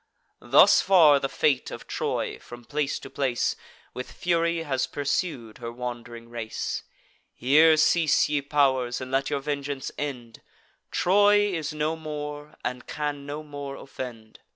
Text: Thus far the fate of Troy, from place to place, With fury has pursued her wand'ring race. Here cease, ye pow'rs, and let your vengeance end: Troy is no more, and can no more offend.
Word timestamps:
Thus 0.39 0.81
far 0.81 1.19
the 1.19 1.29
fate 1.29 1.69
of 1.69 1.85
Troy, 1.85 2.39
from 2.39 2.65
place 2.65 2.97
to 2.97 3.07
place, 3.07 3.55
With 3.93 4.11
fury 4.11 4.63
has 4.63 4.87
pursued 4.87 5.59
her 5.59 5.71
wand'ring 5.71 6.27
race. 6.27 6.81
Here 7.31 7.77
cease, 7.77 8.27
ye 8.27 8.41
pow'rs, 8.41 8.99
and 8.99 9.11
let 9.11 9.29
your 9.29 9.41
vengeance 9.41 9.91
end: 9.99 10.41
Troy 10.89 11.51
is 11.53 11.71
no 11.71 11.95
more, 11.95 12.55
and 12.65 12.87
can 12.87 13.27
no 13.27 13.43
more 13.43 13.75
offend. 13.75 14.39